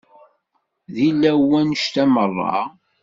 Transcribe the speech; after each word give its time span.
D 0.93 0.95
ilaw 1.09 1.39
wannect-a 1.49 2.03
merra? 2.13 2.53